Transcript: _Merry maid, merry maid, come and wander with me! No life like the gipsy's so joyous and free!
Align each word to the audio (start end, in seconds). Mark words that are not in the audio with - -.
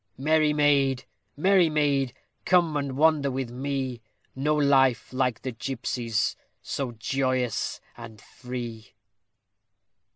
_Merry 0.19 0.51
maid, 0.55 1.05
merry 1.37 1.69
maid, 1.69 2.15
come 2.43 2.75
and 2.75 2.97
wander 2.97 3.29
with 3.29 3.51
me! 3.51 4.01
No 4.35 4.55
life 4.55 5.13
like 5.13 5.43
the 5.43 5.51
gipsy's 5.51 6.35
so 6.63 6.93
joyous 6.93 7.79
and 7.95 8.19
free! 8.19 8.95